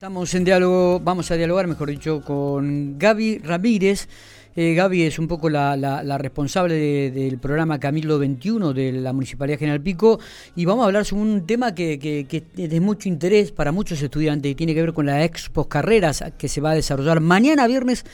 [0.00, 4.08] Estamos en diálogo, vamos a dialogar, mejor dicho, con Gaby Ramírez.
[4.56, 9.82] Eh, Gaby es un poco la, responsable del programa Camilo 21 de la Municipalidad General
[9.82, 10.18] Pico
[10.56, 14.50] y vamos a hablar sobre un tema que, es de mucho interés para muchos estudiantes
[14.50, 18.06] y tiene que ver con la Expo Carreras que se va a desarrollar mañana viernes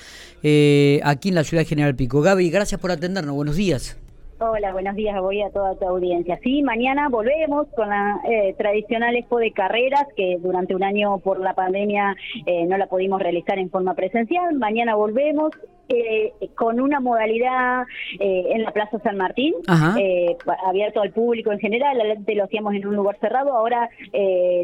[0.42, 2.20] eh, aquí en la ciudad de General Pico.
[2.20, 3.96] Gaby, gracias por atendernos, buenos días.
[4.38, 6.38] Hola, buenos días voy a toda tu audiencia.
[6.42, 11.40] Sí, mañana volvemos con la eh, tradicional expo de carreras que durante un año por
[11.40, 12.14] la pandemia
[12.44, 14.54] eh, no la pudimos realizar en forma presencial.
[14.56, 15.52] Mañana volvemos
[15.88, 17.84] eh, con una modalidad
[18.18, 19.54] eh, en la Plaza San Martín,
[19.98, 20.36] eh,
[20.66, 23.88] abierto al público en general, antes lo hacíamos en un lugar cerrado, ahora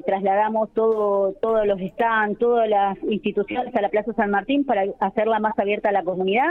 [0.06, 5.38] trasladamos todo, todos los stands, todas las instituciones a la Plaza San Martín para hacerla
[5.38, 6.50] más abierta a la comunidad,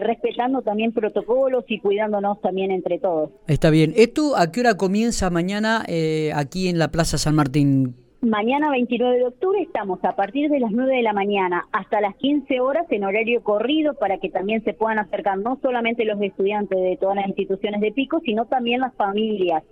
[0.00, 3.30] respetando también protocolos y cuidándonos también entre todos.
[3.46, 3.92] Está bien.
[3.96, 5.84] ¿Esto a qué hora comienza mañana
[6.34, 8.01] aquí en la Plaza San Martín?
[8.22, 12.14] Mañana 29 de octubre estamos a partir de las 9 de la mañana hasta las
[12.14, 16.80] 15 horas en horario corrido para que también se puedan acercar no solamente los estudiantes
[16.80, 19.64] de todas las instituciones de Pico, sino también las familias.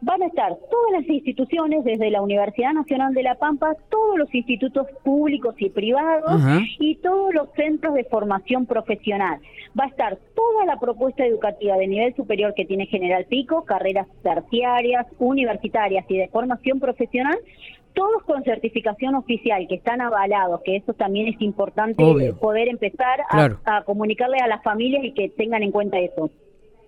[0.00, 4.34] Van a estar todas las instituciones, desde la Universidad Nacional de La Pampa, todos los
[4.34, 6.40] institutos públicos y privados
[6.78, 9.38] y todos los centros de formación profesional.
[9.78, 14.06] Va a estar toda la propuesta educativa de nivel superior que tiene General Pico, carreras
[14.22, 17.36] terciarias, universitarias y de formación profesional,
[17.98, 23.82] todos con certificación oficial, que están avalados, que eso también es importante poder empezar a,
[23.82, 26.30] comunicarle a las familias y que tengan en cuenta eso.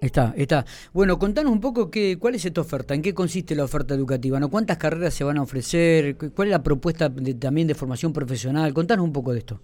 [0.00, 0.64] Está, está.
[0.92, 4.38] Bueno, contanos un poco qué, cuál es esta oferta, en qué consiste la oferta educativa,
[4.38, 4.50] ¿no?
[4.50, 6.16] ¿Cuántas carreras se van a ofrecer?
[6.16, 8.72] ¿Cuál es la propuesta también de formación profesional?
[8.72, 9.60] Contanos un poco de esto.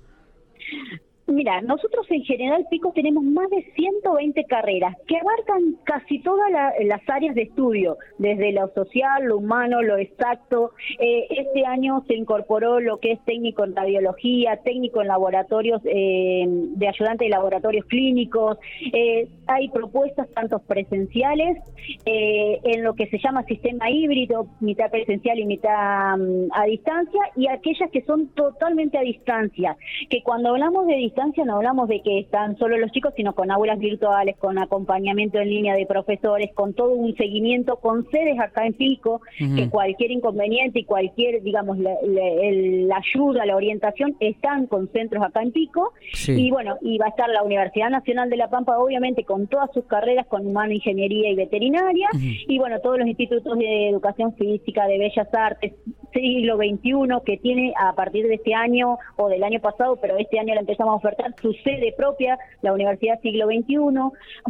[1.37, 7.01] Mira, nosotros en General Pico tenemos más de 120 carreras que abarcan casi todas las
[7.11, 10.71] áreas de estudio, desde lo social, lo humano, lo exacto.
[10.99, 16.47] Eh, este año se incorporó lo que es técnico en radiología, técnico en laboratorios, eh,
[16.49, 18.57] de ayudante de laboratorios clínicos.
[18.95, 21.59] Eh, hay propuestas tanto presenciales,
[22.07, 27.47] en lo que se llama sistema híbrido, mitad presencial y mitad mm, a distancia, y
[27.47, 29.77] aquellas que son totalmente a distancia,
[30.09, 33.51] que cuando hablamos de distancia, no hablamos de que están solo los chicos, sino con
[33.51, 38.67] aulas virtuales, con acompañamiento en línea de profesores, con todo un seguimiento, con sedes acá
[38.67, 45.25] en Pico, que cualquier inconveniente y cualquier, digamos, la, ayuda, la orientación, están con centros
[45.25, 45.93] acá en Pico.
[46.27, 49.71] Y bueno, y va a estar la Universidad Nacional de La Pampa, obviamente, con todas
[49.73, 54.87] sus carreras, con humano, ingeniería y veterinaria, y bueno, todos los institutos de educación física,
[54.87, 55.73] de bellas artes,
[56.13, 60.39] siglo XXI, que tiene a partir de este año o del año pasado, pero este
[60.39, 63.77] año la empezamos a ofertar su sede propia, la Universidad Siglo XXI.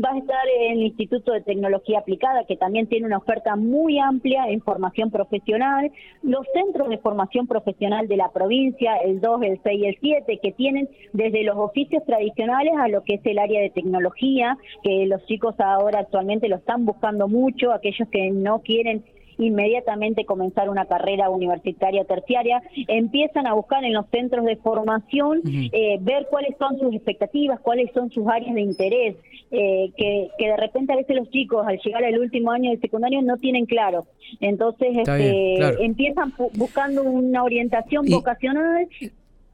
[0.03, 3.99] Va a estar en el Instituto de Tecnología Aplicada, que también tiene una oferta muy
[3.99, 5.91] amplia en formación profesional.
[6.23, 10.39] Los centros de formación profesional de la provincia, el 2, el 6 y el 7,
[10.43, 15.07] que tienen desde los oficios tradicionales a lo que es el área de tecnología, que
[15.07, 19.05] los chicos ahora actualmente lo están buscando mucho, aquellos que no quieren
[19.39, 25.99] inmediatamente comenzar una carrera universitaria terciaria, empiezan a buscar en los centros de formación eh,
[26.01, 29.17] ver cuáles son sus expectativas, cuáles son sus áreas de interés,
[29.51, 32.79] eh, que, que de repente a veces los chicos al llegar al último año de
[32.79, 34.07] secundario no tienen claro.
[34.41, 38.89] Entonces este, empiezan buscando una orientación vocacional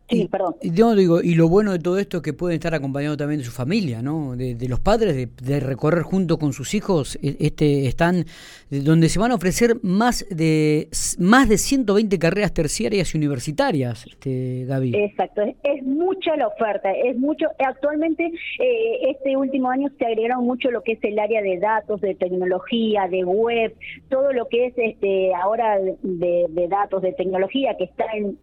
[0.09, 0.57] Sí, perdón.
[0.61, 3.45] Y, digo, y lo bueno de todo esto es que pueden estar acompañados también de
[3.45, 4.37] su familia, ¿no?
[4.37, 8.27] De, los padres, de, recorrer junto con sus hijos, e, este están
[8.71, 14.65] donde se van a ofrecer más de más de 120 carreras terciarias y universitarias, este
[14.67, 14.95] Gaby.
[14.95, 17.47] Exacto, es, mucha la oferta, es mucho.
[17.59, 22.01] Actualmente, eh, este último año se agregaron mucho lo que es el área de datos,
[22.01, 23.75] de tecnología, de web,
[24.09, 28.39] todo lo que es este ahora de, datos, de tecnología, que está en,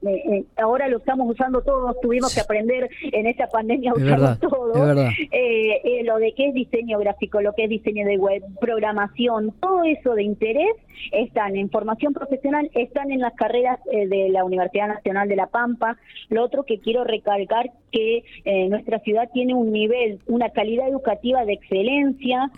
[0.58, 4.94] ahora lo estamos usando todos, tuvimos que aprender en esta pandemia a usarlo todo.
[5.32, 9.54] Eh, eh, lo de qué es diseño gráfico, lo que es diseño de web, programación,
[9.60, 10.72] todo eso de interés
[11.12, 15.48] están en formación profesional, están en las carreras eh, de la Universidad Nacional de La
[15.48, 15.98] Pampa.
[16.30, 18.24] Lo otro que quiero recalcar que
[18.70, 22.52] nuestra ciudad tiene un nivel, una calidad educativa de excelencia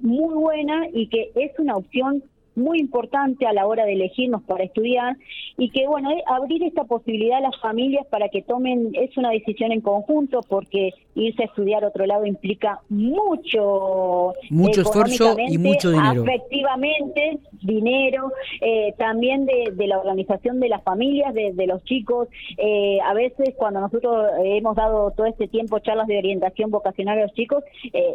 [0.00, 2.22] muy buena y que es una opción
[2.58, 5.16] muy importante a la hora de elegirnos para estudiar
[5.56, 9.30] y que, bueno, eh, abrir esta posibilidad a las familias para que tomen, es una
[9.30, 15.58] decisión en conjunto porque irse a estudiar a otro lado implica mucho mucho esfuerzo y
[15.58, 16.22] mucho dinero.
[16.22, 22.28] efectivamente dinero eh, también de, la organización de las familias de, los chicos.
[22.56, 27.22] Eh, a veces cuando nosotros hemos dado todo este tiempo charlas de orientación vocacional a
[27.22, 27.64] los chicos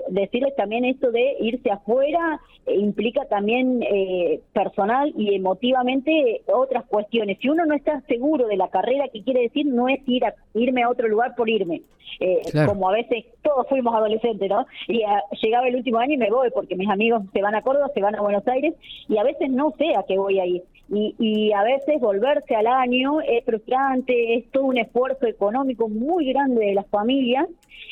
[0.09, 7.37] decirles también esto de irse afuera implica también eh, personal y emotivamente otras cuestiones.
[7.39, 10.33] Si uno no está seguro de la carrera, que quiere decir no es ir a,
[10.53, 11.81] irme a otro lugar por irme.
[12.19, 14.65] Eh, como a veces todos fuimos adolescentes, ¿no?
[14.87, 15.01] Y
[15.41, 18.01] llegaba el último año y me voy porque mis amigos se van a Córdoba, se
[18.01, 18.75] van a Buenos Aires
[19.07, 20.63] y a veces no sé a qué voy a ir.
[20.89, 26.31] Y, y a veces volverse al año es frustrante, es todo un esfuerzo económico muy
[26.31, 27.47] grande de las familias.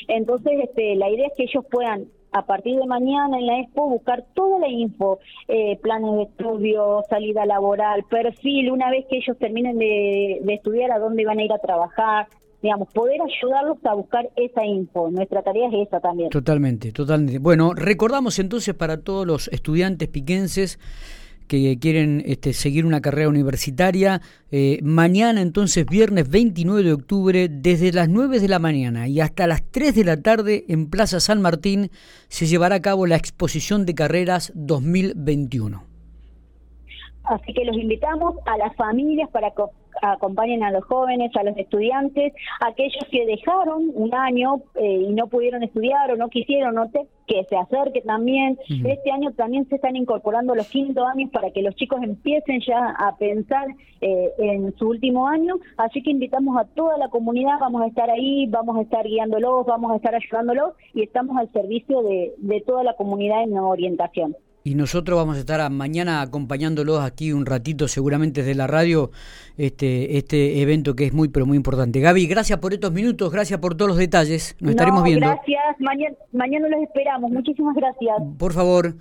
[0.07, 3.89] Entonces, este, la idea es que ellos puedan a partir de mañana en la expo
[3.89, 9.37] buscar toda la info, eh, planes de estudio, salida laboral, perfil, una vez que ellos
[9.37, 12.27] terminen de, de estudiar a dónde van a ir a trabajar,
[12.61, 15.09] digamos, poder ayudarlos a buscar esa info.
[15.09, 16.29] Nuestra tarea es esa también.
[16.29, 17.39] Totalmente, totalmente.
[17.39, 20.79] Bueno, recordamos entonces para todos los estudiantes piquenses
[21.51, 24.21] que quieren este, seguir una carrera universitaria.
[24.51, 29.47] Eh, mañana, entonces, viernes 29 de octubre, desde las 9 de la mañana y hasta
[29.47, 31.89] las 3 de la tarde en Plaza San Martín,
[32.29, 35.83] se llevará a cabo la exposición de carreras 2021.
[37.25, 39.51] Así que los invitamos a las familias para
[40.01, 45.27] acompañen a los jóvenes, a los estudiantes, aquellos que dejaron un año eh, y no
[45.27, 46.89] pudieron estudiar o no quisieron, no
[47.27, 48.57] que se acerque también.
[48.67, 52.95] Este año también se están incorporando los quinto años para que los chicos empiecen ya
[52.97, 53.67] a pensar
[54.01, 55.55] eh, en su último año.
[55.77, 59.65] Así que invitamos a toda la comunidad, vamos a estar ahí, vamos a estar guiándolos,
[59.65, 64.35] vamos a estar ayudándolos y estamos al servicio de, de toda la comunidad en orientación
[64.63, 69.11] y nosotros vamos a estar mañana acompañándolos aquí un ratito seguramente desde la radio
[69.57, 71.99] este este evento que es muy pero muy importante.
[71.99, 74.55] Gaby, gracias por estos minutos, gracias por todos los detalles.
[74.59, 75.27] Nos estaremos viendo.
[75.27, 77.31] Gracias, mañana mañana los esperamos.
[77.31, 78.15] Muchísimas gracias.
[78.37, 78.95] Por favor.